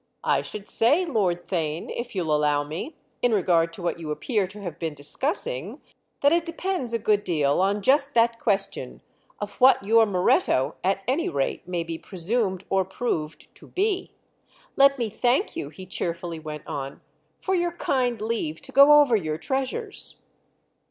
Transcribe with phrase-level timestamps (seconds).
[0.23, 4.47] "I should say, Lord Theign, if you'll allow me, in regard to what you appear
[4.47, 5.79] to have been discussing,
[6.21, 11.29] that it depends a good deal on just that question—of what your Moretto, at any
[11.29, 14.11] rate, may be presumed or proved to 'be.'
[14.75, 17.01] Let me thank you," he cheerfully went on,
[17.39, 20.15] "for your kind leave to go over your treasures."